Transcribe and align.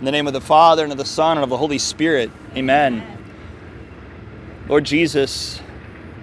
In 0.00 0.06
the 0.06 0.12
name 0.12 0.26
of 0.26 0.32
the 0.32 0.40
Father, 0.40 0.82
and 0.82 0.92
of 0.92 0.96
the 0.96 1.04
Son, 1.04 1.36
and 1.36 1.44
of 1.44 1.50
the 1.50 1.58
Holy 1.58 1.76
Spirit. 1.76 2.30
Amen. 2.56 3.04
Lord 4.66 4.84
Jesus, 4.84 5.60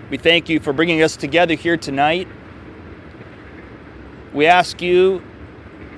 we 0.10 0.18
thank 0.18 0.50
you 0.50 0.60
for 0.60 0.74
bringing 0.74 1.04
us 1.04 1.16
together 1.16 1.54
here 1.54 1.78
tonight. 1.78 2.28
We 4.34 4.48
ask 4.48 4.82
you 4.82 5.22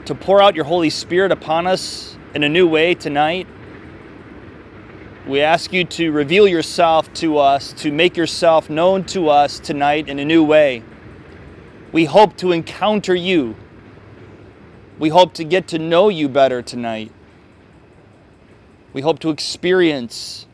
to 0.04 0.14
pour 0.14 0.42
out 0.42 0.58
your 0.58 0.66
Holy 0.66 0.90
Spirit 0.90 1.32
upon 1.32 1.68
us 1.68 2.18
in 2.36 2.44
a 2.44 2.50
new 2.50 2.68
way 2.68 2.96
tonight. 2.96 3.48
We 5.26 5.40
ask 5.40 5.72
you 5.72 5.86
to 5.86 6.12
reveal 6.12 6.50
yourself 6.50 7.14
to 7.14 7.38
us, 7.38 7.72
to 7.78 7.94
make 7.94 8.18
yourself 8.18 8.70
known 8.70 9.06
to 9.06 9.30
us 9.30 9.58
tonight 9.58 10.10
in 10.10 10.20
a 10.20 10.26
new 10.26 10.44
way. 10.44 10.84
We 11.94 12.04
hope 12.04 12.36
to 12.40 12.52
encounter 12.52 13.16
you. 13.16 13.56
We 15.00 15.08
hope 15.08 15.34
to 15.36 15.46
get 15.46 15.70
to 15.70 15.80
know 15.80 16.10
you 16.10 16.28
better 16.28 16.62
tonight. 16.62 17.14
We 18.92 19.02
hope 19.02 19.20
to 19.20 19.30
experience 19.30 20.48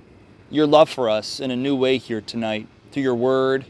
your 0.49 0.67
love 0.67 0.89
for 0.89 1.09
us 1.09 1.39
in 1.39 1.51
a 1.51 1.55
new 1.55 1.73
way 1.73 1.97
here 1.97 2.19
tonight 2.19 2.67
through 2.91 3.03
your 3.03 3.15
word, 3.15 3.65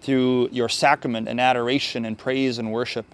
through 0.00 0.48
your 0.50 0.68
sacrament 0.68 1.28
and 1.28 1.40
adoration 1.40 2.04
and 2.04 2.18
praise 2.18 2.58
and 2.58 2.72
worship. 2.72 3.06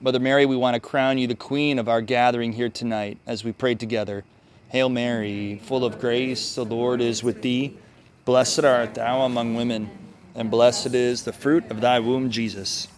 Mother 0.00 0.18
Mary, 0.20 0.46
we 0.46 0.56
want 0.56 0.72
to 0.74 0.80
crown 0.80 1.18
you 1.18 1.26
the 1.26 1.34
queen 1.34 1.78
of 1.78 1.86
our 1.86 2.00
gathering 2.00 2.52
here 2.52 2.70
tonight 2.70 3.18
as 3.26 3.44
we 3.44 3.52
pray 3.52 3.74
together. 3.74 4.24
Hail 4.68 4.88
Mary, 4.88 5.60
full 5.64 5.84
of 5.84 5.98
grace, 5.98 6.54
the 6.54 6.64
Lord 6.64 7.02
is 7.02 7.22
with 7.22 7.42
thee. 7.42 7.76
Blessed 8.24 8.64
art 8.64 8.94
thou 8.94 9.20
among 9.22 9.54
women, 9.54 9.90
and 10.34 10.50
blessed 10.50 10.94
is 10.94 11.24
the 11.24 11.32
fruit 11.32 11.70
of 11.70 11.82
thy 11.82 12.00
womb, 12.00 12.30
Jesus. 12.30 12.88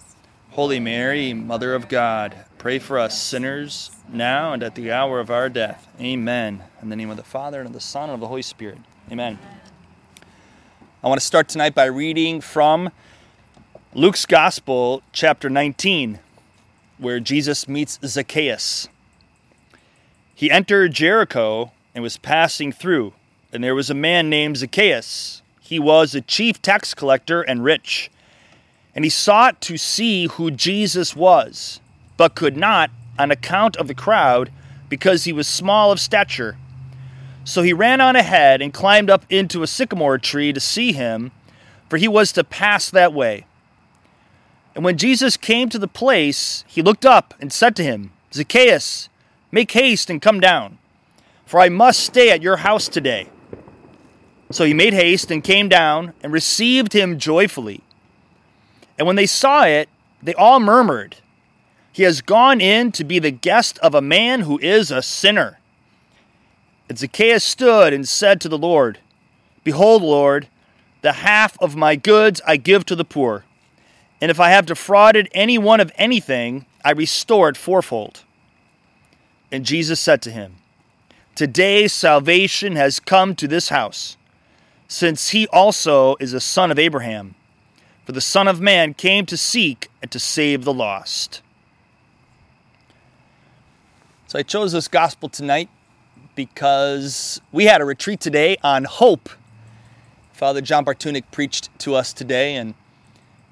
Holy 0.51 0.78
Mary, 0.78 1.34
Mother 1.34 1.75
of 1.75 1.89
God, 1.89 2.45
pray 2.59 2.80
for 2.80 2.98
us 2.98 3.21
sinners 3.21 3.93
now 4.09 4.53
and 4.53 4.62
at 4.65 4.75
the 4.75 4.91
hour 4.91 5.21
of 5.21 5.30
our 5.30 5.48
death. 5.48 5.87
Amen. 6.01 6.62
In 6.83 6.89
the 6.89 6.97
name 6.97 7.09
of 7.09 7.17
the 7.17 7.23
Father, 7.23 7.61
and 7.61 7.69
of 7.69 7.73
the 7.73 7.81
Son, 7.81 8.05
and 8.05 8.14
of 8.14 8.20
the 8.20 8.27
Holy 8.27 8.42
Spirit. 8.42 8.78
Amen. 9.12 9.39
I 11.03 11.09
want 11.09 11.20
to 11.20 11.27
start 11.27 11.48
tonight 11.48 11.75
by 11.75 11.84
reading 11.84 12.41
from 12.41 12.91
Luke's 13.95 14.27
Gospel, 14.27 15.03
chapter 15.12 15.48
19, 15.48 16.19
where 16.98 17.20
Jesus 17.20 17.69
meets 17.69 18.01
Zacchaeus. 18.05 18.89
He 20.34 20.51
entered 20.51 20.92
Jericho 20.92 21.70
and 21.95 22.03
was 22.03 22.17
passing 22.17 22.73
through, 22.73 23.12
and 23.53 23.62
there 23.62 23.75
was 23.75 23.89
a 23.89 23.95
man 23.95 24.29
named 24.29 24.56
Zacchaeus. 24.56 25.42
He 25.61 25.79
was 25.79 26.14
a 26.14 26.20
chief 26.20 26.61
tax 26.61 26.92
collector 26.92 27.42
and 27.42 27.62
rich 27.62 28.11
and 28.98 29.05
he 29.05 29.11
sought 29.11 29.61
to 29.61 29.77
see 29.77 30.27
who 30.27 30.51
Jesus 30.51 31.14
was, 31.14 31.81
but 32.19 32.34
could 32.34 32.58
not 32.58 32.91
on 33.19 33.30
account 33.30 33.77
of 33.77 33.88
the 33.88 33.94
crowd, 33.94 34.52
because 34.91 35.24
he 35.24 35.33
was 35.33 35.48
small 35.48 35.91
of 35.91 35.98
stature. 35.98 36.58
So 37.44 37.62
he 37.62 37.72
ran 37.72 38.02
on 38.02 38.14
ahead 38.14 38.61
and 38.61 38.74
climbed 38.74 39.08
up 39.08 39.24
into 39.30 39.62
a 39.62 39.66
sycamore 39.66 40.19
tree 40.19 40.52
to 40.52 40.61
see 40.61 40.92
him, 40.92 41.33
for 41.89 41.96
he 41.96 42.08
was 42.08 42.30
to 42.33 42.44
pass 42.44 42.91
that 42.91 43.14
way. 43.14 43.46
And 44.74 44.84
when 44.84 44.98
Jesus 44.98 45.36
came 45.36 45.69
to 45.70 45.78
the 45.78 45.89
place, 45.89 46.64
he 46.69 46.83
looked 46.83 47.06
up 47.06 47.34
and 47.41 47.52
said 47.52 47.74
to 47.77 47.83
him, 47.83 48.12
Zacchaeus, 48.33 49.08
make 49.50 49.72
haste 49.72 50.11
and 50.11 50.20
come 50.22 50.41
down, 50.41 50.78
for 51.46 51.61
I 51.61 51.69
must 51.69 52.00
stay 52.00 52.30
at 52.30 52.42
your 52.42 52.58
house 52.58 52.89
today. 52.89 53.28
So 54.50 54.64
he 54.64 54.74
made 54.74 54.92
haste 54.92 55.30
and 55.30 55.42
came 55.42 55.69
down 55.69 56.12
and 56.22 56.33
received 56.33 56.92
him 56.92 57.19
joyfully. 57.19 57.83
And 58.98 59.06
when 59.06 59.16
they 59.16 59.27
saw 59.27 59.64
it, 59.64 59.89
they 60.22 60.34
all 60.34 60.61
murmured, 60.61 61.16
He 61.92 62.05
has 62.05 62.20
gone 62.20 62.61
in 62.61 62.92
to 62.92 63.05
be 63.05 63.19
the 63.19 63.31
guest 63.31 63.78
of 63.78 63.94
a 63.94 64.00
man 64.00 64.42
who 64.42 64.58
is 64.61 64.91
a 64.91 65.03
sinner. 65.03 65.58
And 66.89 66.98
Zacchaeus 66.98 67.45
stood 67.45 67.92
and 67.92 68.08
said 68.08 68.41
to 68.41 68.48
the 68.48 68.58
Lord, 68.58 68.98
Behold, 69.64 70.03
Lord, 70.03 70.48
the 71.02 71.13
half 71.13 71.61
of 71.61 71.77
my 71.77 71.96
goods 71.96 72.40
I 72.46 72.57
give 72.57 72.86
to 72.86 72.96
the 72.96 73.05
poor. 73.05 73.45
And 74.20 74.30
if 74.30 74.40
I 74.40 74.51
have 74.51 74.67
defrauded 74.67 75.29
any 75.33 75.58
one 75.58 75.80
of 75.80 75.92
anything, 75.96 76.67
I 76.85 76.92
restore 76.92 77.48
it 77.48 77.57
fourfold. 77.57 78.24
And 79.52 79.64
Jesus 79.64 80.01
said 80.01 80.23
to 80.23 80.30
him, 80.30 80.57
Today 81.34 81.86
salvation 81.86 82.77
has 82.77 82.98
come 82.98 83.36
to 83.36 83.46
this 83.46 83.68
house, 83.68 84.17
since 84.89 85.30
he 85.30 85.46
also 85.48 86.17
is 86.17 86.33
a 86.33 86.40
son 86.40 86.70
of 86.70 86.79
Abraham. 86.79 87.34
For 88.05 88.13
the 88.13 88.20
Son 88.23 88.48
of 88.48 88.58
Man 88.58 88.95
came 88.95 89.27
to 89.27 89.36
seek 89.36 89.90
and 90.01 90.11
to 90.11 90.18
save 90.18 90.64
the 90.64 90.73
lost. 90.73 91.42
So 94.28 94.39
I 94.39 94.42
chose 94.42 94.72
this 94.72 94.89
gospel 94.89 95.30
tonight 95.30 95.70
because 96.34 97.40
we 97.50 97.64
had 97.64 97.80
a 97.80 97.86
retreat 97.86 98.20
today 98.20 98.58
on 98.62 98.84
hope. 98.84 99.30
Father 100.34 100.61
John 100.61 100.84
Bartunek 100.84 101.24
preached 101.33 101.70
to 101.78 101.94
us 101.94 102.12
today, 102.12 102.56
and 102.56 102.74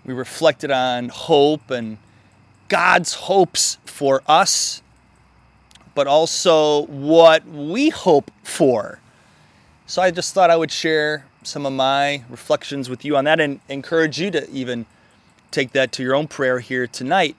we 0.04 0.12
reflected 0.12 0.70
on 0.70 1.08
hope 1.08 1.70
and 1.70 1.96
God's 2.68 3.14
hopes 3.14 3.78
for 3.86 4.22
us, 4.26 4.82
but 5.94 6.06
also 6.06 6.84
what 6.88 7.46
we 7.46 7.88
hope 7.88 8.30
for. 8.42 8.98
So 9.86 10.02
I 10.02 10.10
just 10.10 10.34
thought 10.34 10.50
I 10.50 10.56
would 10.56 10.70
share 10.70 11.24
some 11.42 11.64
of 11.64 11.72
my 11.72 12.22
reflections 12.28 12.90
with 12.90 13.02
you 13.02 13.16
on 13.16 13.24
that 13.24 13.40
and 13.40 13.60
encourage 13.70 14.20
you 14.20 14.30
to 14.32 14.50
even 14.50 14.84
take 15.50 15.72
that 15.72 15.90
to 15.92 16.02
your 16.02 16.14
own 16.14 16.28
prayer 16.28 16.58
here 16.58 16.86
tonight. 16.86 17.34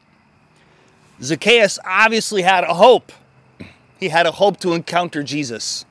Zacchaeus 1.21 1.77
obviously 1.85 2.41
had 2.41 2.63
a 2.63 2.73
hope. 2.73 3.11
He 4.00 4.09
had 4.09 4.25
a 4.25 4.31
hope 4.31 4.59
to 4.62 4.74
encounter 4.74 5.24
Jesus. 5.24 5.85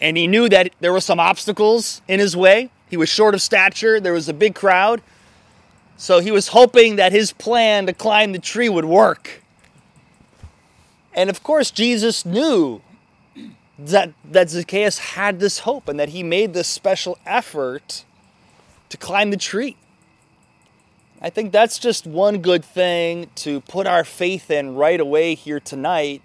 And 0.00 0.16
he 0.16 0.26
knew 0.26 0.48
that 0.48 0.70
there 0.80 0.92
were 0.92 1.00
some 1.00 1.20
obstacles 1.20 2.02
in 2.08 2.20
his 2.20 2.36
way. 2.36 2.70
He 2.88 2.96
was 2.96 3.08
short 3.08 3.34
of 3.34 3.42
stature, 3.42 4.00
there 4.00 4.12
was 4.12 4.28
a 4.28 4.34
big 4.34 4.54
crowd. 4.54 5.02
So 5.96 6.20
he 6.20 6.30
was 6.30 6.48
hoping 6.48 6.96
that 6.96 7.12
his 7.12 7.32
plan 7.32 7.86
to 7.86 7.92
climb 7.92 8.32
the 8.32 8.38
tree 8.38 8.68
would 8.68 8.86
work. 8.86 9.42
And 11.14 11.28
of 11.28 11.42
course, 11.42 11.70
Jesus 11.70 12.24
knew 12.24 12.80
that, 13.78 14.12
that 14.24 14.50
Zacchaeus 14.50 14.98
had 14.98 15.40
this 15.40 15.60
hope 15.60 15.88
and 15.88 16.00
that 16.00 16.10
he 16.10 16.22
made 16.22 16.54
this 16.54 16.68
special 16.68 17.18
effort 17.26 18.04
to 18.88 18.96
climb 18.96 19.30
the 19.30 19.36
tree. 19.36 19.76
I 21.22 21.28
think 21.28 21.52
that's 21.52 21.78
just 21.78 22.06
one 22.06 22.40
good 22.40 22.64
thing 22.64 23.28
to 23.36 23.60
put 23.60 23.86
our 23.86 24.04
faith 24.04 24.50
in 24.50 24.74
right 24.74 24.98
away 24.98 25.34
here 25.34 25.60
tonight. 25.60 26.22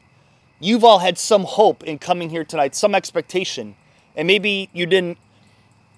You've 0.62 0.86
all 0.86 1.00
had 1.00 1.18
some 1.18 1.44
hope 1.44 1.84
in 1.84 2.00
coming 2.00 2.30
here 2.30 2.46
tonight, 2.46 2.76
some 2.76 2.96
expectation. 2.96 3.76
And 4.16 4.26
maybe 4.26 4.70
you 4.72 4.86
didn't 4.86 5.18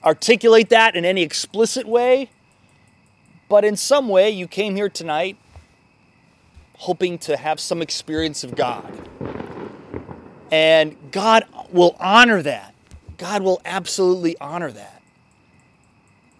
articulate 0.04 0.70
that 0.70 0.96
in 0.96 1.06
any 1.06 1.22
explicit 1.22 1.88
way, 1.88 2.32
but 3.48 3.64
in 3.64 3.76
some 3.76 4.10
way 4.10 4.32
you 4.32 4.48
came 4.48 4.76
here 4.76 4.90
tonight 4.90 5.38
hoping 6.80 7.20
to 7.20 7.38
have 7.38 7.60
some 7.60 7.84
experience 7.84 8.44
of 8.44 8.56
God. 8.56 8.92
And 10.52 10.96
God 11.12 11.46
will 11.72 11.96
honor 12.00 12.42
that. 12.42 12.74
God 13.18 13.44
will 13.44 13.62
absolutely 13.64 14.38
honor 14.40 14.72
that. 14.72 14.97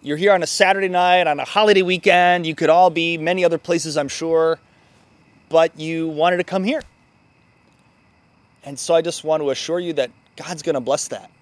You're 0.00 0.16
here 0.16 0.32
on 0.32 0.44
a 0.44 0.46
Saturday 0.46 0.88
night, 0.88 1.26
on 1.26 1.40
a 1.40 1.44
holiday 1.44 1.82
weekend. 1.82 2.46
You 2.46 2.54
could 2.54 2.70
all 2.70 2.88
be 2.88 3.18
many 3.18 3.44
other 3.44 3.58
places, 3.58 3.96
I'm 3.96 4.06
sure, 4.06 4.60
but 5.48 5.76
you 5.78 6.06
wanted 6.06 6.36
to 6.36 6.44
come 6.44 6.62
here. 6.62 6.82
And 8.62 8.78
so 8.78 8.94
I 8.94 9.02
just 9.02 9.24
want 9.24 9.42
to 9.42 9.50
assure 9.50 9.80
you 9.80 9.92
that 9.94 10.12
God's 10.36 10.62
going 10.62 10.74
to 10.74 10.80
bless 10.80 11.08
that. 11.08 11.32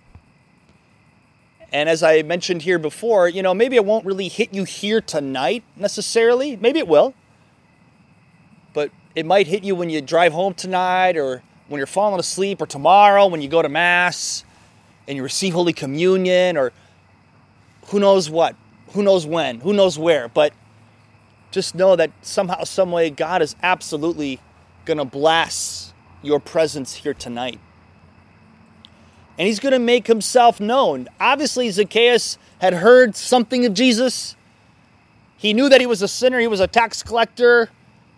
And 1.71 1.87
as 1.87 2.03
I 2.03 2.23
mentioned 2.23 2.63
here 2.63 2.79
before, 2.79 3.29
you 3.29 3.43
know, 3.43 3.53
maybe 3.53 3.77
it 3.77 3.85
won't 3.85 4.07
really 4.07 4.29
hit 4.29 4.55
you 4.55 4.65
here 4.65 5.03
tonight 5.03 5.63
necessarily. 5.77 6.57
Maybe 6.57 6.79
it 6.79 6.89
will. 6.89 7.13
But 8.73 8.91
it 9.15 9.27
might 9.27 9.49
hit 9.49 9.65
you 9.65 9.75
when 9.75 9.91
you 9.91 10.01
drive 10.01 10.33
home 10.33 10.55
tonight 10.55 11.19
or 11.19 11.43
when 11.69 11.77
you're 11.77 11.87
falling 11.87 12.19
asleep 12.19 12.63
or 12.63 12.67
tomorrow 12.67 13.27
when 13.27 13.43
you 13.43 13.49
go 13.49 13.61
to 13.61 13.69
Mass 13.69 14.45
and 15.07 15.17
you 15.17 15.23
receive 15.23 15.53
Holy 15.53 15.75
Communion 15.75 16.57
or 16.57 16.73
who 17.89 18.01
knows 18.01 18.29
what, 18.29 18.57
who 18.93 19.03
knows 19.03 19.27
when, 19.27 19.61
who 19.61 19.73
knows 19.73 19.99
where. 19.99 20.29
But 20.29 20.53
just 21.51 21.75
know 21.75 21.97
that 21.97 22.11
somehow, 22.23 22.65
some 22.65 22.93
way, 22.93 23.11
God 23.11 23.43
is 23.43 23.57
absolutely 23.63 24.41
going 24.85 24.99
to 24.99 25.05
bless 25.05 25.93
your 26.23 26.41
presence 26.41 26.95
here 26.95 27.15
tonight. 27.15 27.61
And 29.39 29.47
he's 29.47 29.61
going 29.61 29.73
to 29.73 29.79
make 29.79 30.07
himself 30.07 30.61
known. 30.61 31.09
Obviously, 31.21 31.71
Zacchaeus 31.71 32.39
had 32.61 32.75
heard 32.75 33.17
something 33.17 33.67
of 33.67 33.75
Jesus. 33.75 34.35
He 35.37 35.53
knew 35.53 35.69
that 35.69 35.81
he 35.81 35.87
was 35.87 36.03
a 36.03 36.09
sinner, 36.09 36.41
he 36.41 36.47
was 36.47 36.61
a 36.61 36.67
tax 36.67 37.03
collector. 37.03 37.71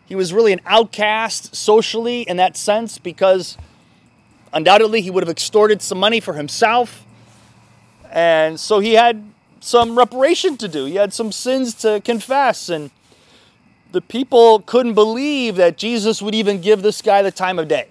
He 0.07 0.15
was 0.15 0.33
really 0.33 0.55
an 0.55 0.61
outcast 0.65 1.55
socially 1.55 2.23
in 2.23 2.39
that 2.39 2.57
sense 2.57 2.97
because 2.97 3.59
undoubtedly 4.55 5.03
he 5.03 5.11
would 5.11 5.23
have 5.23 5.29
extorted 5.29 5.83
some 5.83 5.99
money 5.99 6.19
for 6.19 6.33
himself. 6.33 7.05
And 8.11 8.59
so 8.59 8.79
he 8.79 8.95
had 8.95 9.23
some 9.61 9.99
reparation 9.99 10.57
to 10.59 10.69
do. 10.69 10.85
He 10.85 10.97
had 10.97 11.13
some 11.13 11.33
sins 11.33 11.75
to 11.75 12.01
confess. 12.01 12.69
And 12.69 12.91
the 13.93 14.01
people 14.01 14.61
couldn't 14.61 14.95
believe 14.95 15.57
that 15.57 15.77
Jesus 15.77 16.21
would 16.23 16.35
even 16.35 16.61
give 16.61 16.83
this 16.83 17.03
guy 17.03 17.23
the 17.23 17.31
time 17.31 17.59
of 17.59 17.69
day. 17.69 17.89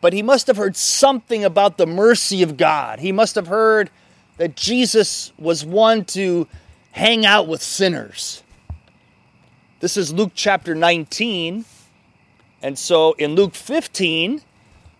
But 0.00 0.12
he 0.12 0.22
must 0.22 0.46
have 0.48 0.56
heard 0.56 0.76
something 0.76 1.44
about 1.44 1.78
the 1.78 1.86
mercy 1.86 2.42
of 2.42 2.56
God. 2.56 2.98
He 2.98 3.10
must 3.10 3.34
have 3.36 3.46
heard 3.46 3.90
that 4.36 4.56
Jesus 4.56 5.32
was 5.38 5.64
one 5.64 6.04
to 6.06 6.46
hang 6.92 7.24
out 7.24 7.48
with 7.48 7.62
sinners. 7.62 8.42
This 9.80 9.96
is 9.96 10.12
Luke 10.12 10.32
chapter 10.34 10.74
19. 10.74 11.64
And 12.62 12.78
so 12.78 13.12
in 13.14 13.34
Luke 13.34 13.54
15, 13.54 14.42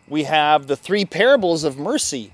we 0.09 0.25
have 0.25 0.67
the 0.67 0.77
three 0.77 1.05
parables 1.05 1.65
of 1.65 1.79
mercy. 1.79 2.33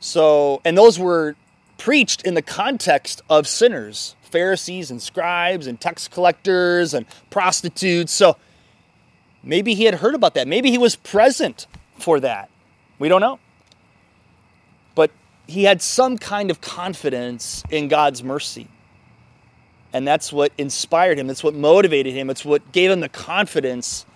So, 0.00 0.60
and 0.64 0.76
those 0.76 0.98
were 0.98 1.36
preached 1.78 2.22
in 2.22 2.34
the 2.34 2.42
context 2.42 3.22
of 3.28 3.46
sinners, 3.46 4.16
Pharisees 4.22 4.90
and 4.90 5.00
scribes 5.00 5.66
and 5.66 5.80
tax 5.80 6.08
collectors 6.08 6.94
and 6.94 7.06
prostitutes. 7.30 8.12
So 8.12 8.36
maybe 9.42 9.74
he 9.74 9.84
had 9.84 9.96
heard 9.96 10.14
about 10.14 10.34
that. 10.34 10.48
Maybe 10.48 10.70
he 10.70 10.78
was 10.78 10.96
present 10.96 11.66
for 11.98 12.20
that. 12.20 12.50
We 12.98 13.08
don't 13.08 13.20
know. 13.20 13.38
But 14.94 15.10
he 15.46 15.64
had 15.64 15.82
some 15.82 16.18
kind 16.18 16.50
of 16.50 16.60
confidence 16.60 17.62
in 17.70 17.88
God's 17.88 18.22
mercy. 18.22 18.68
And 19.92 20.06
that's 20.06 20.32
what 20.32 20.52
inspired 20.58 21.18
him. 21.18 21.28
That's 21.28 21.44
what 21.44 21.54
motivated 21.54 22.14
him. 22.14 22.28
It's 22.28 22.44
what 22.44 22.72
gave 22.72 22.90
him 22.90 23.00
the 23.00 23.08
confidence 23.08 24.06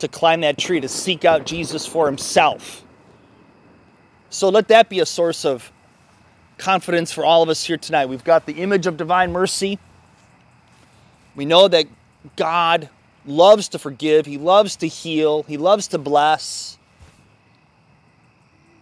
to 0.00 0.08
climb 0.08 0.42
that 0.42 0.58
tree, 0.58 0.80
to 0.80 0.88
seek 0.88 1.24
out 1.24 1.46
Jesus 1.46 1.86
for 1.86 2.06
himself. 2.06 2.82
So 4.28 4.50
let 4.50 4.68
that 4.68 4.90
be 4.90 5.00
a 5.00 5.06
source 5.06 5.46
of 5.46 5.72
confidence 6.58 7.12
for 7.12 7.24
all 7.24 7.42
of 7.42 7.48
us 7.48 7.64
here 7.64 7.76
tonight. 7.76 8.06
We've 8.06 8.24
got 8.24 8.46
the 8.46 8.54
image 8.54 8.86
of 8.86 8.96
divine 8.96 9.32
mercy. 9.32 9.78
We 11.34 11.44
know 11.44 11.68
that 11.68 11.86
God 12.36 12.88
loves 13.26 13.68
to 13.70 13.78
forgive, 13.78 14.26
He 14.26 14.38
loves 14.38 14.76
to 14.76 14.88
heal, 14.88 15.42
He 15.42 15.56
loves 15.56 15.88
to 15.88 15.98
bless. 15.98 16.78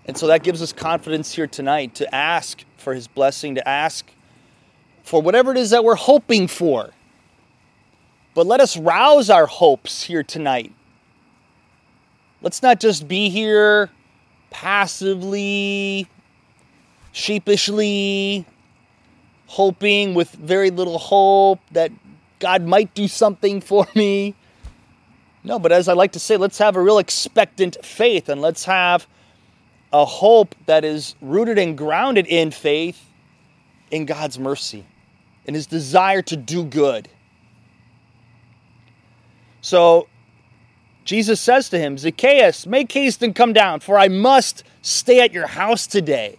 And 0.07 0.17
so 0.17 0.27
that 0.27 0.43
gives 0.43 0.61
us 0.61 0.73
confidence 0.73 1.33
here 1.33 1.47
tonight 1.47 1.95
to 1.97 2.15
ask 2.15 2.65
for 2.77 2.95
His 2.95 3.09
blessing, 3.09 3.55
to 3.55 3.67
ask 3.67 4.11
for 5.03 5.21
whatever 5.21 5.53
it 5.53 5.59
is 5.59 5.71
that 5.71 5.83
we're 5.85 5.95
hoping 5.95 6.47
for. 6.47 6.91
But 8.35 8.47
let 8.47 8.61
us 8.61 8.77
rouse 8.77 9.31
our 9.31 9.47
hopes 9.47 10.03
here 10.03 10.23
tonight. 10.23 10.73
Let's 12.43 12.63
not 12.63 12.81
just 12.81 13.09
be 13.09 13.31
here 13.31 13.91
passively, 14.51 16.07
sheepishly, 17.15 18.45
hoping 19.47 20.15
with 20.15 20.33
very 20.33 20.71
little 20.71 20.99
hope 20.99 21.61
that 21.71 21.93
God 22.41 22.65
might 22.67 22.93
do 22.93 23.09
something 23.09 23.61
for 23.61 23.87
me. 23.95 24.35
No, 25.45 25.59
but 25.59 25.73
as 25.73 25.89
I 25.89 25.93
like 25.93 26.13
to 26.13 26.19
say, 26.19 26.37
let's 26.37 26.59
have 26.59 26.75
a 26.75 26.83
real 26.83 26.99
expectant 26.99 27.77
faith 27.85 28.29
and 28.29 28.43
let's 28.43 28.65
have 28.65 29.07
a 29.93 30.05
hope 30.05 30.57
that 30.67 30.85
is 30.85 31.15
rooted 31.21 31.57
and 31.57 31.79
grounded 31.79 32.27
in 32.27 32.51
faith 32.51 33.01
in 33.93 34.07
God's 34.07 34.39
mercy 34.39 34.85
and 35.47 35.55
his 35.55 35.67
desire 35.67 36.23
to 36.23 36.37
do 36.37 36.65
good. 36.65 37.09
So 39.61 40.09
Jesus 41.05 41.41
says 41.41 41.69
to 41.69 41.79
him, 41.79 41.97
Zacchaeus, 41.97 42.67
make 42.67 42.91
haste 42.91 43.23
and 43.23 43.37
come 43.37 43.53
down, 43.53 43.79
for 43.81 43.99
I 43.99 44.09
must 44.09 44.65
stay 44.83 45.21
at 45.21 45.33
your 45.33 45.47
house 45.47 45.87
today. 45.87 46.39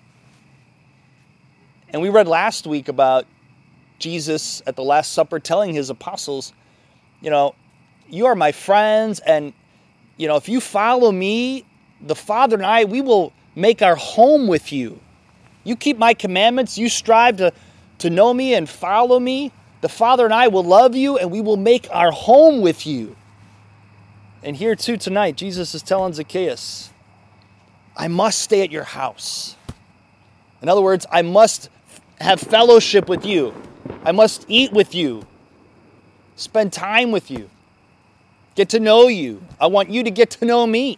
And 1.95 2.01
we 2.01 2.09
read 2.09 2.27
last 2.27 2.67
week 2.67 2.89
about 2.89 3.25
Jesus 3.99 4.61
at 4.67 4.75
the 4.75 4.83
Last 4.83 5.13
Supper 5.13 5.39
telling 5.39 5.73
his 5.73 5.89
apostles, 5.89 6.51
you 7.21 7.29
know, 7.29 7.55
you 8.09 8.25
are 8.25 8.35
my 8.35 8.51
friends, 8.51 9.21
and, 9.21 9.53
you 10.17 10.27
know, 10.27 10.35
if 10.35 10.49
you 10.49 10.59
follow 10.59 11.09
me, 11.09 11.63
the 12.01 12.13
Father 12.13 12.57
and 12.57 12.65
I, 12.65 12.83
we 12.83 12.99
will 12.99 13.31
make 13.55 13.81
our 13.81 13.95
home 13.95 14.47
with 14.47 14.73
you. 14.73 14.99
You 15.63 15.77
keep 15.77 15.97
my 15.97 16.13
commandments, 16.13 16.77
you 16.77 16.89
strive 16.89 17.37
to, 17.37 17.53
to 17.99 18.09
know 18.09 18.33
me 18.33 18.55
and 18.55 18.67
follow 18.67 19.17
me. 19.17 19.53
The 19.79 19.87
Father 19.87 20.25
and 20.25 20.33
I 20.33 20.49
will 20.49 20.65
love 20.65 20.97
you, 20.97 21.17
and 21.17 21.31
we 21.31 21.39
will 21.39 21.55
make 21.55 21.87
our 21.91 22.11
home 22.11 22.59
with 22.59 22.85
you. 22.85 23.15
And 24.43 24.57
here 24.57 24.75
too 24.75 24.97
tonight, 24.97 25.37
Jesus 25.37 25.73
is 25.73 25.81
telling 25.81 26.11
Zacchaeus, 26.11 26.89
I 27.95 28.09
must 28.09 28.39
stay 28.39 28.63
at 28.63 28.69
your 28.69 28.83
house. 28.83 29.55
In 30.61 30.67
other 30.67 30.81
words, 30.81 31.05
I 31.09 31.21
must 31.21 31.69
have 32.19 32.39
fellowship 32.39 33.07
with 33.09 33.25
you. 33.25 33.53
I 34.03 34.11
must 34.11 34.45
eat 34.47 34.71
with 34.71 34.95
you, 34.95 35.25
spend 36.35 36.73
time 36.73 37.11
with 37.11 37.29
you, 37.29 37.49
get 38.55 38.69
to 38.69 38.79
know 38.79 39.07
you. 39.07 39.41
I 39.59 39.67
want 39.67 39.89
you 39.89 40.03
to 40.03 40.11
get 40.11 40.31
to 40.31 40.45
know 40.45 40.65
me. 40.65 40.97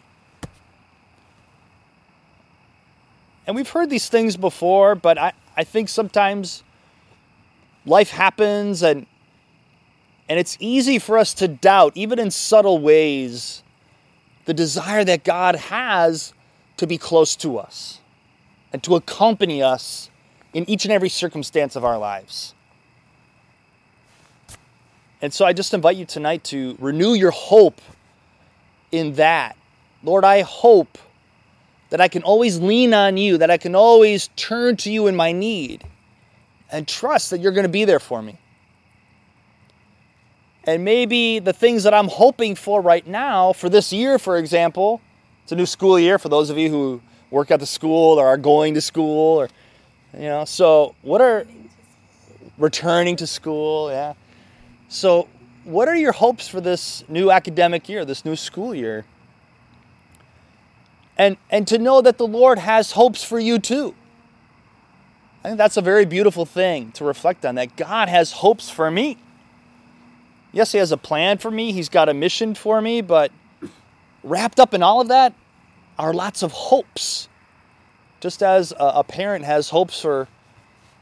And 3.45 3.55
we've 3.55 3.69
heard 3.69 3.89
these 3.89 4.09
things 4.09 4.35
before, 4.35 4.95
but 4.95 5.17
I, 5.17 5.33
I 5.55 5.63
think 5.63 5.89
sometimes 5.89 6.63
life 7.85 8.09
happens 8.09 8.83
and 8.83 9.05
and 10.29 10.37
it's 10.37 10.57
easy 10.59 10.99
for 10.99 11.17
us 11.17 11.33
to 11.35 11.47
doubt, 11.47 11.93
even 11.95 12.19
in 12.19 12.31
subtle 12.31 12.79
ways, 12.79 13.63
the 14.43 14.53
desire 14.53 15.05
that 15.05 15.23
God 15.23 15.55
has 15.55 16.33
to 16.75 16.85
be 16.85 16.97
close 16.97 17.35
to 17.37 17.57
us 17.57 18.01
and 18.73 18.83
to 18.83 18.95
accompany 18.95 19.63
us 19.63 20.09
in 20.53 20.69
each 20.69 20.85
and 20.85 20.91
every 20.91 21.09
circumstance 21.09 21.75
of 21.75 21.83
our 21.83 21.97
lives. 21.97 22.53
And 25.21 25.33
so 25.33 25.45
I 25.45 25.53
just 25.53 25.73
invite 25.73 25.97
you 25.97 26.05
tonight 26.05 26.43
to 26.45 26.77
renew 26.79 27.13
your 27.13 27.31
hope 27.31 27.81
in 28.91 29.13
that. 29.15 29.55
Lord, 30.03 30.23
I 30.23 30.41
hope 30.41 30.97
that 31.89 31.99
I 32.01 32.07
can 32.07 32.21
always 32.23 32.59
lean 32.59 32.93
on 32.93 33.17
you, 33.17 33.37
that 33.37 33.49
I 33.49 33.57
can 33.57 33.75
always 33.75 34.29
turn 34.35 34.77
to 34.77 34.91
you 34.91 35.07
in 35.07 35.15
my 35.15 35.31
need, 35.31 35.83
and 36.71 36.87
trust 36.87 37.31
that 37.31 37.39
you're 37.39 37.51
going 37.51 37.63
to 37.63 37.69
be 37.69 37.85
there 37.85 37.99
for 37.99 38.21
me. 38.21 38.37
And 40.65 40.83
maybe 40.83 41.39
the 41.39 41.53
things 41.53 41.83
that 41.83 41.93
I'm 41.93 42.09
hoping 42.09 42.53
for 42.53 42.81
right 42.81 43.07
now, 43.07 43.53
for 43.53 43.69
this 43.69 43.93
year, 43.93 44.19
for 44.19 44.37
example, 44.37 45.01
it's 45.43 45.51
a 45.53 45.55
new 45.55 45.65
school 45.65 45.97
year 45.97 46.19
for 46.19 46.27
those 46.27 46.49
of 46.49 46.57
you 46.57 46.69
who 46.69 47.01
work 47.31 47.51
at 47.51 47.61
the 47.61 47.65
school 47.65 48.19
or 48.19 48.27
are 48.27 48.37
going 48.37 48.73
to 48.73 48.81
school, 48.81 49.37
or, 49.37 49.49
you 50.13 50.25
know, 50.25 50.45
so 50.45 50.95
what 51.01 51.21
are 51.21 51.45
returning 52.57 53.15
to 53.17 53.27
school? 53.27 53.89
Yeah. 53.89 54.13
So, 54.89 55.27
what 55.63 55.87
are 55.87 55.95
your 55.95 56.13
hopes 56.13 56.47
for 56.47 56.61
this 56.61 57.03
new 57.09 57.29
academic 57.29 57.89
year, 57.89 58.05
this 58.05 58.23
new 58.23 58.35
school 58.35 58.73
year? 58.73 59.05
And, 61.17 61.35
and 61.49 61.67
to 61.67 61.77
know 61.77 62.01
that 62.01 62.17
the 62.17 62.27
Lord 62.27 62.59
has 62.59 62.91
hopes 62.93 63.23
for 63.23 63.39
you 63.39 63.59
too. 63.59 63.95
I 65.43 65.49
think 65.49 65.57
that's 65.57 65.77
a 65.77 65.81
very 65.81 66.05
beautiful 66.05 66.45
thing 66.45 66.91
to 66.93 67.03
reflect 67.03 67.45
on 67.45 67.55
that 67.55 67.75
God 67.75 68.07
has 68.07 68.31
hopes 68.31 68.69
for 68.69 68.89
me. 68.91 69.17
Yes, 70.51 70.71
He 70.71 70.77
has 70.77 70.91
a 70.91 70.97
plan 70.97 71.37
for 71.37 71.51
me, 71.51 71.71
He's 71.71 71.89
got 71.89 72.07
a 72.07 72.13
mission 72.13 72.55
for 72.55 72.81
me, 72.81 73.01
but 73.01 73.31
wrapped 74.23 74.59
up 74.59 74.73
in 74.73 74.83
all 74.83 75.01
of 75.01 75.07
that 75.09 75.33
are 75.97 76.13
lots 76.13 76.43
of 76.43 76.51
hopes. 76.51 77.27
Just 78.19 78.41
as 78.41 78.73
a 78.79 79.03
parent 79.03 79.45
has 79.45 79.69
hopes 79.69 80.01
for 80.01 80.27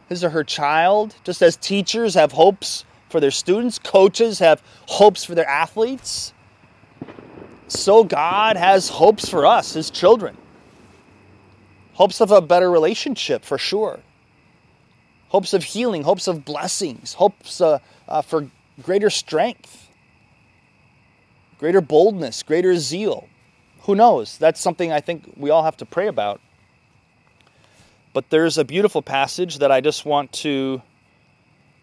his 0.09 0.23
or 0.23 0.29
her 0.29 0.43
child, 0.43 1.15
just 1.23 1.41
as 1.41 1.55
teachers 1.55 2.13
have 2.13 2.33
hopes 2.33 2.85
for 3.09 3.19
their 3.19 3.31
students, 3.31 3.79
coaches 3.79 4.39
have 4.39 4.61
hopes 4.87 5.23
for 5.23 5.33
their 5.33 5.47
athletes, 5.47 6.33
so 7.67 8.03
God 8.03 8.57
has 8.57 8.89
hopes 8.89 9.27
for 9.27 9.45
us, 9.45 9.73
His 9.73 9.89
children. 9.89 10.37
Hopes 11.93 12.21
of 12.21 12.31
a 12.31 12.41
better 12.41 12.69
relationship, 12.69 13.43
for 13.43 13.57
sure. 13.57 13.99
Hopes 15.29 15.53
of 15.53 15.63
healing, 15.63 16.03
hopes 16.03 16.27
of 16.27 16.45
blessings, 16.45 17.13
hopes 17.13 17.59
uh, 17.61 17.79
uh, 18.07 18.21
for 18.21 18.49
greater 18.81 19.09
strength, 19.09 19.89
greater 21.57 21.81
boldness, 21.81 22.43
greater 22.43 22.75
zeal. 22.75 23.27
Who 23.81 23.95
knows? 23.95 24.37
That's 24.37 24.59
something 24.59 24.91
I 24.91 24.99
think 24.99 25.33
we 25.35 25.49
all 25.49 25.63
have 25.63 25.77
to 25.77 25.85
pray 25.85 26.07
about. 26.07 26.41
But 28.15 28.29
there's 28.29 28.57
a 28.57 28.63
beautiful 28.63 29.01
passage 29.01 29.57
that 29.57 29.73
I 29.73 29.81
just 29.81 30.05
want 30.05 30.31
to 30.31 30.81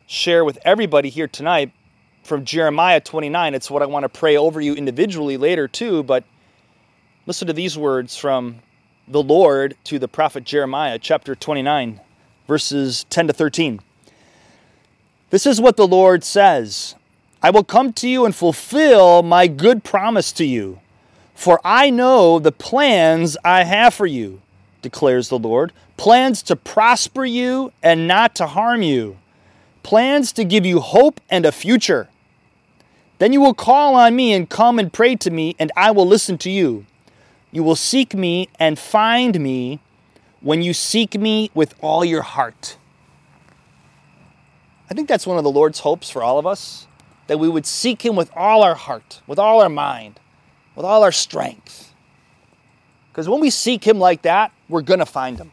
share 0.07 0.47
with 0.47 0.59
everybody 0.65 1.11
here 1.11 1.29
tonight 1.29 1.73
from 2.25 2.47
Jeremiah 2.47 3.03
29. 3.03 3.55
It's 3.55 3.71
what 3.71 3.83
I 3.83 3.85
want 3.85 4.05
to 4.05 4.09
pray 4.09 4.39
over 4.39 4.59
you 4.59 4.75
individually 4.75 5.37
later, 5.37 5.69
too. 5.69 6.03
But 6.03 6.25
listen 7.27 7.49
to 7.49 7.53
these 7.53 7.77
words 7.77 8.17
from 8.17 8.61
the 9.07 9.23
Lord 9.23 9.77
to 9.85 9.99
the 9.99 10.09
prophet 10.09 10.45
Jeremiah, 10.45 10.99
chapter 10.99 11.35
29, 11.35 12.01
verses 12.49 13.05
10 13.11 13.27
to 13.27 13.35
13. 13.35 13.81
This 15.29 15.45
is 15.45 15.61
what 15.61 15.77
the 15.77 15.87
Lord 15.87 16.25
says 16.25 16.95
I 17.43 17.51
will 17.51 17.63
come 17.63 17.93
to 17.93 18.09
you 18.09 18.25
and 18.25 18.35
fulfill 18.35 19.23
my 19.23 19.49
good 19.49 19.85
promise 19.85 20.33
to 20.33 20.47
you. 20.47 20.81
For 21.35 21.61
I 21.63 21.91
know 21.91 22.39
the 22.39 22.53
plans 22.53 23.37
I 23.45 23.65
have 23.65 23.93
for 23.93 24.07
you, 24.07 24.41
declares 24.83 25.29
the 25.29 25.39
Lord 25.39 25.73
plans 25.97 26.43
to 26.43 26.57
prosper 26.57 27.25
you 27.25 27.73
and 27.83 28.09
not 28.09 28.35
to 28.35 28.47
harm 28.49 28.83
you, 28.83 29.17
plans 29.83 30.33
to 30.33 30.45
give 30.45 30.67
you 30.67 30.81
hope 30.81 31.21
and 31.31 31.47
a 31.47 31.53
future. 31.53 32.09
Then 33.19 33.33
you 33.33 33.41
will 33.41 33.55
call 33.55 33.95
on 33.95 34.17
me 34.17 34.33
and 34.33 34.51
come 34.51 34.81
and 34.81 34.93
pray 34.93 35.15
to 35.17 35.31
me, 35.31 35.55
and 35.59 35.71
I 35.77 35.93
will 35.93 36.07
listen 36.07 36.39
to 36.39 36.51
you. 36.51 36.87
You 37.53 37.63
will 37.63 37.77
seek 37.77 38.15
me 38.15 38.49
and 38.59 38.79
find 38.79 39.39
me 39.39 39.79
when 40.41 40.63
you 40.63 40.75
seek 40.75 41.15
me 41.15 41.51
with 41.55 41.75
all 41.81 42.05
your 42.05 42.23
heart. 42.23 42.77
I 44.91 44.95
think 44.95 45.09
that's 45.09 45.27
one 45.27 45.39
of 45.39 45.45
the 45.45 45.51
Lord's 45.51 45.81
hopes 45.81 46.11
for 46.11 46.23
all 46.23 46.39
of 46.39 46.47
us 46.47 46.89
that 47.29 47.39
we 47.39 47.49
would 47.49 47.65
seek 47.65 48.05
Him 48.05 48.17
with 48.17 48.31
all 48.35 48.63
our 48.63 48.75
heart, 48.75 49.23
with 49.27 49.39
all 49.39 49.63
our 49.63 49.69
mind, 49.69 50.19
with 50.75 50.85
all 50.85 51.05
our 51.05 51.13
strength. 51.13 51.92
Because 53.13 53.29
when 53.29 53.41
we 53.41 53.51
seek 53.51 53.85
Him 53.85 53.99
like 53.99 54.23
that, 54.23 54.53
we're 54.71 54.81
going 54.81 55.01
to 55.01 55.07
find 55.07 55.39
Him. 55.39 55.53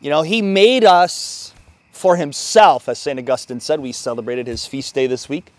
You 0.00 0.10
know, 0.10 0.20
He 0.20 0.42
made 0.42 0.84
us 0.84 1.54
for 1.90 2.16
Himself, 2.16 2.86
as 2.86 2.98
St. 2.98 3.18
Augustine 3.18 3.60
said. 3.60 3.80
We 3.80 3.92
celebrated 3.92 4.46
His 4.46 4.66
feast 4.66 4.94
day 4.94 5.06
this 5.06 5.26
week. 5.28 5.52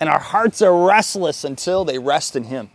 And 0.00 0.08
our 0.08 0.18
hearts 0.18 0.62
are 0.62 0.86
restless 0.86 1.44
until 1.44 1.84
they 1.84 1.98
rest 1.98 2.34
in 2.34 2.44
Him. 2.44 2.70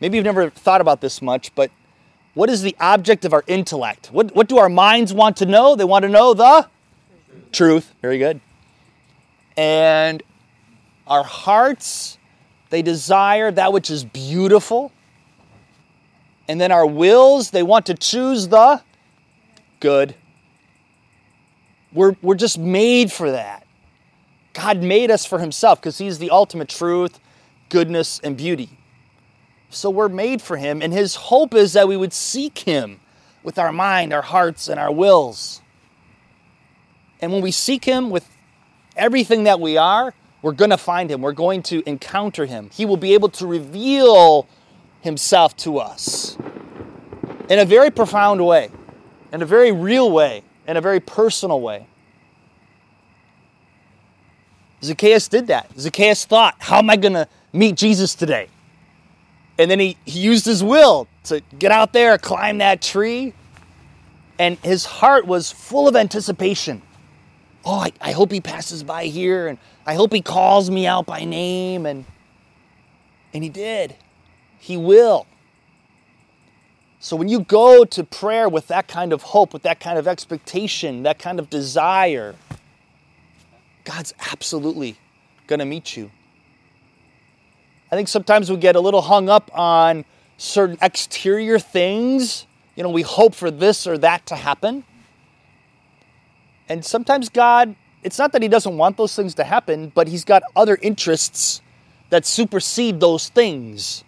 Maybe 0.00 0.16
you've 0.16 0.24
never 0.24 0.50
thought 0.50 0.80
about 0.80 1.00
this 1.00 1.20
much, 1.20 1.54
but 1.54 1.70
what 2.34 2.48
is 2.48 2.62
the 2.62 2.74
object 2.80 3.24
of 3.24 3.32
our 3.32 3.44
intellect? 3.46 4.08
What, 4.12 4.34
what 4.34 4.48
do 4.48 4.58
our 4.58 4.68
minds 4.68 5.12
want 5.12 5.36
to 5.38 5.46
know? 5.46 5.76
They 5.76 5.84
want 5.84 6.04
to 6.04 6.08
know 6.08 6.32
the 6.32 6.68
truth. 7.28 7.52
truth. 7.52 7.94
Very 8.00 8.18
good. 8.18 8.40
And 9.56 10.22
our 11.06 11.22
hearts, 11.22 12.16
they 12.70 12.82
desire 12.82 13.50
that 13.50 13.72
which 13.72 13.90
is 13.90 14.04
beautiful. 14.04 14.92
And 16.48 16.60
then 16.60 16.72
our 16.72 16.86
wills, 16.86 17.50
they 17.50 17.62
want 17.62 17.86
to 17.86 17.94
choose 17.94 18.48
the 18.48 18.80
good. 19.80 20.14
We're, 21.92 22.16
we're 22.22 22.36
just 22.36 22.58
made 22.58 23.12
for 23.12 23.30
that. 23.32 23.66
God 24.52 24.82
made 24.82 25.10
us 25.10 25.24
for 25.24 25.38
Himself 25.38 25.80
because 25.80 25.98
He's 25.98 26.18
the 26.18 26.30
ultimate 26.30 26.68
truth, 26.68 27.20
goodness, 27.68 28.20
and 28.20 28.36
beauty. 28.36 28.78
So 29.70 29.90
we're 29.90 30.08
made 30.08 30.42
for 30.42 30.56
Him, 30.56 30.82
and 30.82 30.92
His 30.92 31.14
hope 31.14 31.54
is 31.54 31.72
that 31.72 31.88
we 31.88 31.96
would 31.96 32.12
seek 32.12 32.58
Him 32.60 33.00
with 33.42 33.58
our 33.58 33.72
mind, 33.72 34.12
our 34.12 34.22
hearts, 34.22 34.68
and 34.68 34.78
our 34.78 34.92
wills. 34.92 35.60
And 37.20 37.32
when 37.32 37.42
we 37.42 37.50
seek 37.50 37.84
Him 37.84 38.10
with 38.10 38.28
everything 38.96 39.44
that 39.44 39.60
we 39.60 39.76
are, 39.76 40.14
we're 40.42 40.52
going 40.52 40.70
to 40.70 40.78
find 40.78 41.10
Him. 41.10 41.20
We're 41.20 41.32
going 41.32 41.62
to 41.64 41.82
encounter 41.88 42.46
Him. 42.46 42.70
He 42.72 42.86
will 42.86 42.96
be 42.96 43.14
able 43.14 43.28
to 43.30 43.46
reveal 43.46 44.46
Himself 45.00 45.56
to 45.58 45.78
us 45.78 46.36
in 47.48 47.58
a 47.58 47.64
very 47.64 47.90
profound 47.90 48.44
way, 48.44 48.70
in 49.32 49.42
a 49.42 49.46
very 49.46 49.72
real 49.72 50.10
way, 50.10 50.42
in 50.66 50.76
a 50.76 50.80
very 50.80 51.00
personal 51.00 51.60
way. 51.60 51.86
Zacchaeus 54.82 55.28
did 55.28 55.48
that. 55.48 55.70
Zacchaeus 55.78 56.24
thought, 56.24 56.56
How 56.58 56.78
am 56.78 56.88
I 56.90 56.96
going 56.96 57.12
to 57.12 57.28
meet 57.52 57.76
Jesus 57.76 58.14
today? 58.14 58.48
And 59.58 59.70
then 59.70 59.78
he, 59.78 59.98
he 60.06 60.20
used 60.20 60.46
his 60.46 60.64
will 60.64 61.06
to 61.24 61.42
get 61.58 61.70
out 61.70 61.92
there, 61.92 62.16
climb 62.16 62.58
that 62.58 62.80
tree. 62.80 63.34
And 64.38 64.56
his 64.60 64.86
heart 64.86 65.26
was 65.26 65.52
full 65.52 65.86
of 65.86 65.96
anticipation. 65.96 66.80
Oh, 67.64 67.80
I, 67.80 67.92
I 68.00 68.12
hope 68.12 68.32
he 68.32 68.40
passes 68.40 68.82
by 68.82 69.04
here, 69.04 69.48
and 69.48 69.58
I 69.86 69.94
hope 69.94 70.12
he 70.12 70.22
calls 70.22 70.70
me 70.70 70.86
out 70.86 71.06
by 71.06 71.24
name. 71.24 71.86
And, 71.86 72.04
and 73.34 73.42
he 73.42 73.50
did. 73.50 73.96
He 74.58 74.76
will. 74.76 75.26
So 77.02 77.16
when 77.16 77.28
you 77.28 77.40
go 77.40 77.84
to 77.86 78.04
prayer 78.04 78.48
with 78.48 78.68
that 78.68 78.86
kind 78.86 79.12
of 79.12 79.22
hope, 79.22 79.54
with 79.54 79.62
that 79.62 79.80
kind 79.80 79.98
of 79.98 80.06
expectation, 80.06 81.02
that 81.04 81.18
kind 81.18 81.38
of 81.38 81.48
desire, 81.48 82.34
God's 83.84 84.12
absolutely 84.30 84.98
going 85.46 85.60
to 85.60 85.64
meet 85.64 85.96
you. 85.96 86.10
I 87.90 87.96
think 87.96 88.08
sometimes 88.08 88.50
we 88.50 88.56
get 88.58 88.76
a 88.76 88.80
little 88.80 89.00
hung 89.00 89.28
up 89.28 89.50
on 89.56 90.04
certain 90.36 90.78
exterior 90.80 91.58
things. 91.58 92.46
You 92.76 92.82
know, 92.82 92.90
we 92.90 93.02
hope 93.02 93.34
for 93.34 93.50
this 93.50 93.86
or 93.86 93.98
that 93.98 94.26
to 94.26 94.36
happen. 94.36 94.84
And 96.70 96.82
sometimes 96.82 97.28
God, 97.28 97.76
it's 98.02 98.18
not 98.18 98.32
that 98.32 98.40
He 98.40 98.48
doesn't 98.48 98.78
want 98.78 98.96
those 98.96 99.14
things 99.14 99.34
to 99.34 99.44
happen, 99.44 99.92
but 99.94 100.08
He's 100.08 100.24
got 100.24 100.42
other 100.56 100.78
interests 100.80 101.60
that 102.08 102.24
supersede 102.24 103.00
those 103.00 103.28
things. 103.28 104.04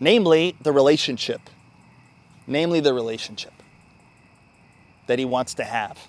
Namely, 0.00 0.56
the 0.60 0.72
relationship. 0.72 1.42
Namely, 2.48 2.80
the 2.80 2.92
relationship 2.92 3.52
that 5.06 5.20
He 5.20 5.24
wants 5.24 5.54
to 5.54 5.64
have. 5.64 6.08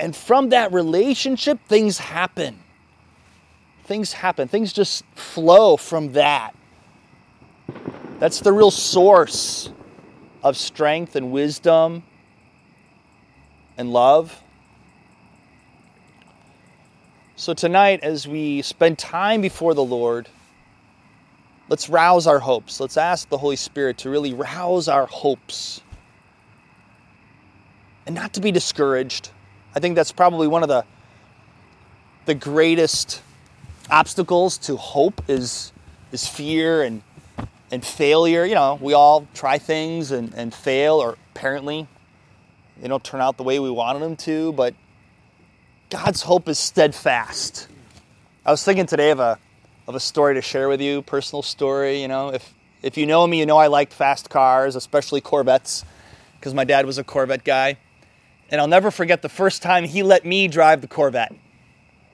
And 0.00 0.16
from 0.16 0.48
that 0.48 0.72
relationship, 0.72 1.60
things 1.68 1.98
happen 1.98 2.58
things 3.92 4.12
happen. 4.12 4.48
Things 4.48 4.72
just 4.72 5.04
flow 5.14 5.76
from 5.76 6.12
that. 6.12 6.54
That's 8.18 8.40
the 8.40 8.52
real 8.52 8.70
source 8.70 9.70
of 10.42 10.56
strength 10.56 11.16
and 11.16 11.30
wisdom 11.30 12.04
and 13.76 13.92
love. 13.92 14.42
So, 17.36 17.54
tonight, 17.54 18.00
as 18.02 18.28
we 18.28 18.62
spend 18.62 18.98
time 18.98 19.40
before 19.40 19.74
the 19.74 19.82
Lord, 19.84 20.28
let's 21.68 21.88
rouse 21.88 22.26
our 22.26 22.38
hopes. 22.38 22.78
Let's 22.78 22.96
ask 22.96 23.28
the 23.28 23.38
Holy 23.38 23.56
Spirit 23.56 23.98
to 23.98 24.10
really 24.10 24.34
rouse 24.34 24.86
our 24.88 25.06
hopes 25.06 25.80
and 28.06 28.14
not 28.14 28.32
to 28.34 28.40
be 28.40 28.52
discouraged. 28.52 29.30
I 29.74 29.80
think 29.80 29.94
that's 29.94 30.12
probably 30.12 30.46
one 30.46 30.62
of 30.62 30.68
the, 30.68 30.84
the 32.26 32.34
greatest 32.34 33.22
obstacles 33.90 34.58
to 34.58 34.76
hope 34.76 35.22
is 35.28 35.72
is 36.12 36.26
fear 36.26 36.82
and 36.82 37.02
and 37.70 37.84
failure. 37.84 38.44
You 38.44 38.54
know, 38.54 38.78
we 38.80 38.92
all 38.92 39.26
try 39.34 39.58
things 39.58 40.10
and, 40.10 40.32
and 40.34 40.52
fail, 40.52 40.96
or 40.96 41.16
apparently 41.34 41.88
they 42.80 42.88
don't 42.88 43.04
turn 43.04 43.20
out 43.20 43.36
the 43.36 43.42
way 43.42 43.58
we 43.58 43.70
wanted 43.70 44.00
them 44.00 44.16
to, 44.16 44.52
but 44.52 44.74
God's 45.90 46.22
hope 46.22 46.48
is 46.48 46.58
steadfast. 46.58 47.68
I 48.44 48.50
was 48.50 48.64
thinking 48.64 48.86
today 48.86 49.10
of 49.10 49.20
a 49.20 49.38
of 49.86 49.94
a 49.94 50.00
story 50.00 50.34
to 50.34 50.42
share 50.42 50.68
with 50.68 50.80
you, 50.80 51.02
personal 51.02 51.42
story, 51.42 52.00
you 52.00 52.08
know. 52.08 52.30
If 52.30 52.54
if 52.82 52.96
you 52.96 53.06
know 53.06 53.26
me, 53.26 53.38
you 53.38 53.46
know 53.46 53.58
I 53.58 53.68
liked 53.68 53.92
fast 53.92 54.30
cars, 54.30 54.74
especially 54.74 55.20
Corvettes, 55.20 55.84
because 56.38 56.54
my 56.54 56.64
dad 56.64 56.86
was 56.86 56.98
a 56.98 57.04
Corvette 57.04 57.44
guy. 57.44 57.78
And 58.50 58.60
I'll 58.60 58.68
never 58.68 58.90
forget 58.90 59.22
the 59.22 59.28
first 59.28 59.62
time 59.62 59.84
he 59.84 60.02
let 60.02 60.24
me 60.24 60.48
drive 60.48 60.80
the 60.80 60.88
Corvette. 60.88 61.34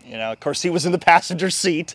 You 0.05 0.17
know, 0.17 0.33
of 0.33 0.41
course, 0.41 0.63
he 0.63 0.71
was 0.71 0.87
in 0.87 0.93
the 0.93 0.99
passenger 1.13 1.51
seat, 1.51 1.95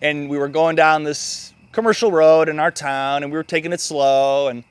and 0.00 0.28
we 0.28 0.38
were 0.38 0.48
going 0.48 0.76
down 0.76 1.04
this 1.04 1.52
commercial 1.72 2.12
road 2.12 2.48
in 2.48 2.58
our 2.58 2.70
town, 2.70 3.22
and 3.22 3.32
we 3.32 3.38
were 3.38 3.44
taking 3.44 3.72
it 3.72 3.80
slow, 3.80 4.48
and 4.48 4.64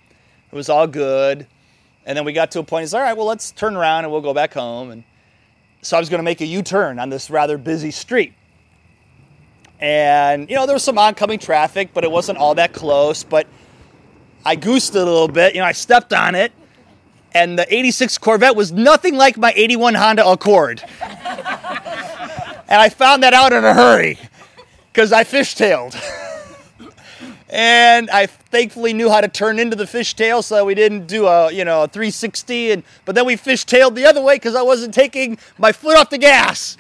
it 0.52 0.56
was 0.56 0.70
all 0.70 0.88
good. 0.88 1.48
And 2.05 2.17
then 2.17 2.25
we 2.25 2.34
got 2.34 2.51
to 2.51 2.60
a 2.60 2.63
point. 2.63 2.84
He's 2.84 2.93
all 2.93 3.01
right. 3.01 3.15
Well, 3.15 3.27
let's 3.27 3.51
turn 3.51 3.75
around 3.75 4.05
and 4.05 4.12
we'll 4.12 4.22
go 4.22 4.34
back 4.34 4.53
home. 4.53 4.91
And 4.91 5.03
so 5.81 5.98
I 5.98 6.00
was 6.00 6.10
going 6.10 6.20
to 6.20 6.24
make 6.24 6.41
a 6.41 6.46
U-turn 6.46 7.00
on 7.00 7.10
this 7.10 7.29
rather 7.29 7.58
busy 7.58 7.91
street. 7.91 8.34
And 9.79 10.50
you 10.50 10.55
know, 10.55 10.65
there 10.65 10.75
was 10.75 10.84
some 10.84 10.98
oncoming 10.98 11.39
traffic, 11.39 11.89
but 11.93 12.03
it 12.03 12.12
wasn't 12.12 12.38
all 12.38 12.55
that 12.55 12.74
close. 12.74 13.24
But 13.24 13.48
I 14.46 14.55
goosed 14.55 14.96
it 14.96 15.01
a 15.01 15.05
little 15.05 15.27
bit. 15.27 15.53
You 15.55 15.62
know, 15.62 15.67
I 15.67 15.72
stepped 15.72 16.13
on 16.13 16.36
it, 16.36 16.51
and 17.34 17.58
the 17.58 17.72
86 17.74 18.17
Corvette 18.20 18.55
was 18.55 18.72
nothing 18.72 19.15
like 19.15 19.38
my 19.38 19.53
81 19.55 19.96
Honda 19.96 20.27
Accord. 20.27 20.84
And 22.72 22.79
I 22.79 22.88
found 22.88 23.24
that 23.24 23.34
out 23.34 23.51
in 23.51 23.65
a 23.65 23.74
hurry 23.74 24.17
because 24.93 25.12
I 25.12 25.25
fishtailed. 25.25 25.93
and 27.51 28.10
I 28.10 28.25
thankfully 28.25 28.93
knew 28.93 29.10
how 29.10 29.22
to 29.22 29.27
turn 29.27 29.60
into 29.60 29.75
the 29.75 29.84
fishtail 29.84 30.43
so 30.43 30.65
we 30.65 30.74
didn't 30.74 31.05
do 31.05 31.27
a, 31.27 31.51
you 31.51 31.65
know, 31.65 31.84
a 31.84 31.88
360 31.88 32.72
and 32.72 32.84
but 33.05 33.15
then 33.15 33.25
we 33.25 33.36
fishtailed 33.36 33.96
the 33.96 34.05
other 34.05 34.22
way 34.22 34.39
cuz 34.39 34.55
I 34.55 34.62
wasn't 34.62 34.93
taking 34.93 35.38
my 35.58 35.72
foot 35.72 35.98
off 35.98 36.10
the 36.10 36.17
gas. 36.17 36.77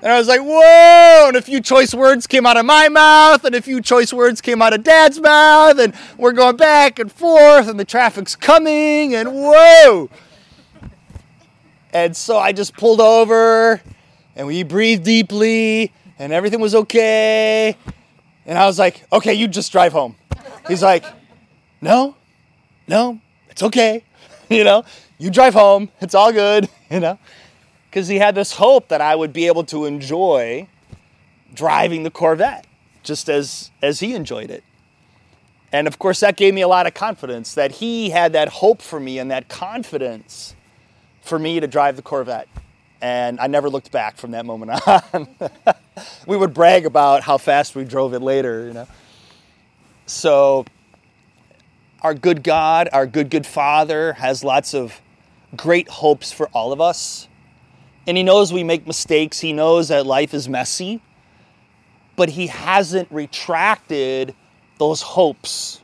And 0.00 0.12
I 0.12 0.18
was 0.18 0.28
like, 0.28 0.40
whoa! 0.40 1.24
And 1.26 1.36
a 1.36 1.42
few 1.42 1.60
choice 1.60 1.92
words 1.92 2.28
came 2.28 2.46
out 2.46 2.56
of 2.56 2.64
my 2.64 2.88
mouth, 2.88 3.44
and 3.44 3.52
a 3.52 3.60
few 3.60 3.80
choice 3.80 4.12
words 4.12 4.40
came 4.40 4.62
out 4.62 4.72
of 4.72 4.84
dad's 4.84 5.20
mouth, 5.20 5.76
and 5.80 5.92
we're 6.16 6.30
going 6.30 6.56
back 6.56 7.00
and 7.00 7.10
forth, 7.10 7.66
and 7.66 7.80
the 7.80 7.84
traffic's 7.84 8.36
coming, 8.36 9.16
and 9.16 9.32
whoa! 9.32 10.08
And 11.92 12.16
so 12.16 12.38
I 12.38 12.52
just 12.52 12.76
pulled 12.76 13.00
over, 13.00 13.80
and 14.36 14.46
we 14.46 14.62
breathed 14.62 15.02
deeply 15.02 15.92
and 16.18 16.32
everything 16.32 16.60
was 16.60 16.74
okay. 16.74 17.76
And 18.48 18.56
I 18.56 18.64
was 18.64 18.78
like, 18.78 19.04
okay, 19.12 19.34
you 19.34 19.46
just 19.46 19.70
drive 19.70 19.92
home. 19.92 20.16
He's 20.66 20.82
like, 20.82 21.04
no, 21.82 22.16
no, 22.88 23.20
it's 23.50 23.62
okay. 23.62 24.02
you 24.48 24.64
know, 24.64 24.84
you 25.18 25.30
drive 25.30 25.52
home. 25.52 25.90
It's 26.00 26.14
all 26.14 26.32
good, 26.32 26.66
you 26.90 26.98
know, 26.98 27.18
because 27.90 28.08
he 28.08 28.16
had 28.16 28.34
this 28.34 28.52
hope 28.52 28.88
that 28.88 29.02
I 29.02 29.14
would 29.14 29.34
be 29.34 29.46
able 29.46 29.64
to 29.64 29.84
enjoy 29.84 30.66
driving 31.54 32.04
the 32.04 32.10
Corvette 32.10 32.66
just 33.02 33.28
as, 33.28 33.70
as 33.82 34.00
he 34.00 34.14
enjoyed 34.14 34.50
it. 34.50 34.64
And 35.70 35.86
of 35.86 35.98
course, 35.98 36.20
that 36.20 36.38
gave 36.38 36.54
me 36.54 36.62
a 36.62 36.68
lot 36.68 36.86
of 36.86 36.94
confidence 36.94 37.52
that 37.52 37.72
he 37.72 38.08
had 38.08 38.32
that 38.32 38.48
hope 38.48 38.80
for 38.80 38.98
me 38.98 39.18
and 39.18 39.30
that 39.30 39.48
confidence 39.50 40.56
for 41.20 41.38
me 41.38 41.60
to 41.60 41.66
drive 41.66 41.96
the 41.96 42.02
Corvette. 42.02 42.48
And 43.00 43.38
I 43.38 43.46
never 43.46 43.70
looked 43.70 43.92
back 43.92 44.16
from 44.16 44.32
that 44.32 44.44
moment 44.44 44.80
on. 44.86 45.28
we 46.26 46.36
would 46.36 46.52
brag 46.52 46.86
about 46.86 47.22
how 47.22 47.38
fast 47.38 47.74
we 47.76 47.84
drove 47.84 48.14
it 48.14 48.20
later, 48.20 48.66
you 48.66 48.72
know. 48.72 48.88
So, 50.06 50.64
our 52.02 52.14
good 52.14 52.42
God, 52.42 52.88
our 52.92 53.06
good, 53.06 53.30
good 53.30 53.46
Father, 53.46 54.14
has 54.14 54.42
lots 54.42 54.74
of 54.74 55.00
great 55.56 55.88
hopes 55.88 56.32
for 56.32 56.48
all 56.48 56.72
of 56.72 56.80
us. 56.80 57.28
And 58.06 58.16
He 58.16 58.22
knows 58.22 58.52
we 58.52 58.64
make 58.64 58.86
mistakes, 58.86 59.40
He 59.40 59.52
knows 59.52 59.88
that 59.88 60.06
life 60.06 60.34
is 60.34 60.48
messy, 60.48 61.00
but 62.16 62.30
He 62.30 62.48
hasn't 62.48 63.10
retracted 63.10 64.34
those 64.78 65.02
hopes. 65.02 65.80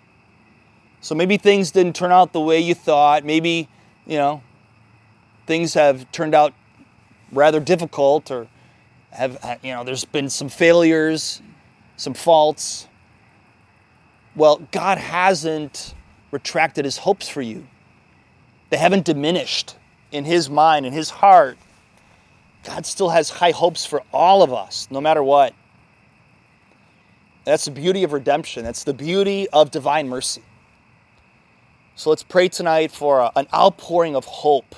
So 1.01 1.15
maybe 1.15 1.37
things 1.37 1.71
didn't 1.71 1.95
turn 1.95 2.13
out 2.13 2.33
the 2.33 2.41
way 2.41 2.61
you 2.61 2.75
thought. 2.75 3.25
Maybe, 3.25 3.69
you 4.07 4.17
know, 4.17 4.43
things 5.47 5.75
have 5.75 6.11
turned 6.13 6.35
out 6.35 6.55
rather 7.35 7.61
difficult 7.61 8.31
or 8.31 8.49
have, 9.11 9.59
you 9.63 9.73
know, 9.73 9.85
there's 9.85 10.05
been 10.05 10.29
some 10.29 10.49
failures, 10.49 11.41
some 11.97 12.15
faults. 12.15 12.89
Well, 14.35 14.67
God 14.73 14.99
hasn't 14.99 15.95
retracted 16.31 16.85
his 16.85 16.99
hopes 16.99 17.29
for 17.29 17.43
you. 17.43 17.67
They 18.71 18.77
haven't 18.77 19.05
diminished 19.05 19.77
in 20.11 20.25
his 20.25 20.51
mind, 20.51 20.87
in 20.87 20.93
his 20.93 21.11
heart. 21.11 21.59
God 22.65 22.87
still 22.87 23.11
has 23.11 23.31
high 23.31 23.53
hopes 23.53 23.87
for 23.87 24.03
all 24.13 24.43
of 24.43 24.53
us, 24.53 24.89
no 24.91 25.01
matter 25.01 25.23
what. 25.23 25.55
That's 27.45 27.67
the 27.67 27.71
beauty 27.71 28.05
of 28.05 28.13
redemption. 28.13 28.65
That's 28.65 28.85
the 28.85 28.95
beauty 28.95 29.49
of 29.51 29.71
divine 29.71 30.09
mercy. 30.09 30.43
So 31.95 32.11
let's 32.11 32.23
pray 32.23 32.49
tonight 32.49 32.91
for 32.91 33.21
a, 33.21 33.31
an 33.37 33.47
outpouring 33.55 34.17
of 34.17 34.25
hope 34.25 34.75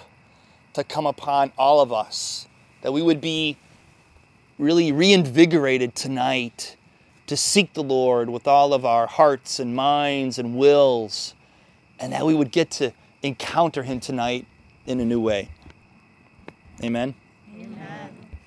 to 0.77 0.85
come 0.85 1.07
upon 1.07 1.53
all 1.57 1.81
of 1.81 1.91
us, 1.91 2.47
that 2.83 2.93
we 2.93 3.01
would 3.01 3.21
be 3.21 3.57
really 4.59 4.93
reinvigorated 4.93 5.95
tonight 5.95 6.77
to 7.27 7.35
seek 7.37 7.73
the 7.73 7.83
Lord 7.83 8.29
with 8.29 8.47
all 8.47 8.75
of 8.75 8.85
our 8.85 9.07
hearts 9.07 9.59
and 9.59 9.75
minds 9.75 10.39
and 10.39 10.57
wills, 10.57 11.35
and 11.99 12.13
that 12.13 12.27
we 12.27 12.35
would 12.35 12.51
get 12.53 12.71
to 12.73 12.93
encounter 13.23 13.85
Him 13.85 14.01
tonight 14.01 14.47
in 14.87 15.01
a 15.01 15.05
new 15.05 15.21
way. 15.21 15.49
Amen. 16.85 17.15